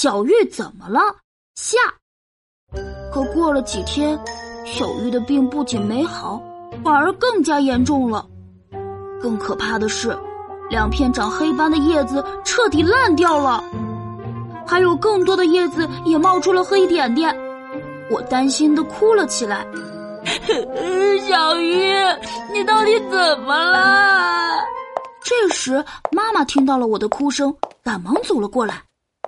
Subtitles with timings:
[0.00, 1.00] 小玉怎么了？
[1.56, 1.76] 下。
[3.12, 4.16] 可过了几天，
[4.64, 6.40] 小玉的病不仅没好，
[6.84, 8.24] 反而更加严重了。
[9.20, 10.16] 更可怕的是，
[10.70, 13.60] 两片长黑斑的叶子彻底烂掉了，
[14.64, 17.36] 还有更多的叶子也冒出了黑点点。
[18.08, 19.66] 我担心的哭了起来。
[21.26, 21.92] 小鱼，
[22.52, 24.60] 你到底怎么了？
[25.24, 27.52] 这时，妈妈听到了我的哭声，
[27.82, 28.80] 赶忙走了过来。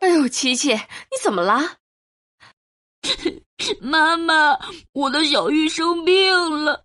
[0.00, 1.60] 哎呦，琪琪，你怎么了？
[3.80, 4.58] 妈妈，
[4.92, 6.84] 我的小玉生病了，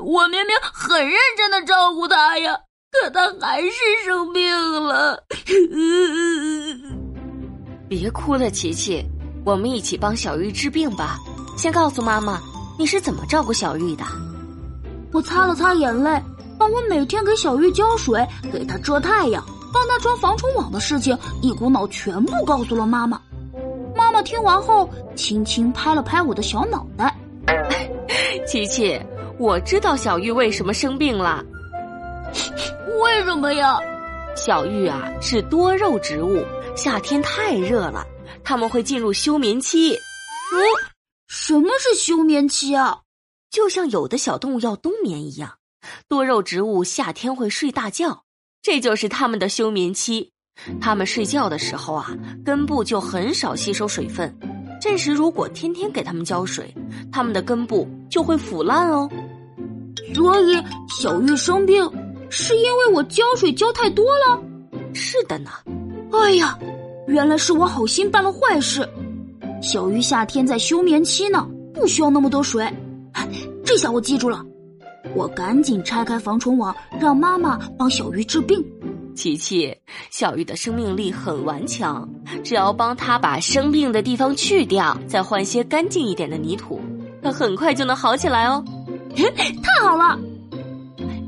[0.00, 2.58] 我明明很认真的照顾她呀，
[2.90, 3.70] 可她还是
[4.04, 5.22] 生病了。
[7.88, 9.04] 别哭了，琪琪，
[9.44, 11.18] 我们一起帮小玉治病吧。
[11.56, 12.40] 先告诉妈妈，
[12.78, 14.04] 你是怎么照顾小玉的？
[15.12, 16.22] 我擦了擦眼泪，
[16.58, 23.20] 帮我每天给小玉浇水、给她遮太阳、帮他装防虫网的事情一股脑全部告诉了妈妈。
[23.96, 27.16] 妈妈听完后，轻轻拍了拍我的小脑袋。
[28.46, 29.00] 琪琪，
[29.38, 31.44] 我知道小玉为什么生病了。
[33.02, 33.78] 为什么呀？
[34.36, 36.44] 小玉啊，是多肉植物，
[36.76, 38.06] 夏天太热了，
[38.44, 39.94] 它们会进入休眠期。
[39.94, 40.58] 嗯。
[41.26, 43.00] 什么是休眠期啊？
[43.50, 45.54] 就像有的小动物要冬眠一样，
[46.06, 48.24] 多肉植物夏天会睡大觉，
[48.70, 50.30] 这就是它们的休眠期。
[50.78, 54.30] 它们睡觉的时候啊，根部就很少吸收水分，
[54.78, 56.74] 这时如果天天给它们浇水，
[57.10, 59.08] 它们的根部就会腐烂哦。
[60.12, 61.90] 所以小玉生病
[62.28, 64.38] 是因为我浇水浇太多了？
[64.92, 65.50] 是的呢。
[66.12, 66.58] 哎呀，
[67.06, 68.86] 原来是我好心办了坏事。
[69.62, 72.70] 小鱼夏天在休眠期呢，不需要那么多水。
[73.64, 74.44] 这下我记住了，
[75.18, 78.64] 我赶紧拆开防虫网，让妈妈帮小鱼治病。
[79.16, 79.76] 琪琪，
[80.12, 82.08] 小鱼的生命力很顽强，
[82.44, 86.80] 只要帮它把生病的地方去掉，再换些干净一点的泥土，
[87.20, 88.64] 它很快就能好起来哦。
[89.16, 90.16] 太好了！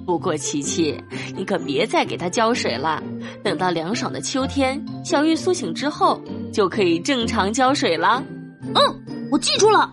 [0.06, 0.96] 不过琪琪，
[1.36, 3.02] 你可别再给它浇水了。
[3.42, 6.22] 等到凉爽的秋天，小玉苏醒之后，
[6.52, 8.22] 就可以正常浇水了。
[8.72, 9.92] 嗯，我记住了。